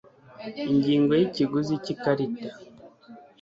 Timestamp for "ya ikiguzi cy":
1.19-1.89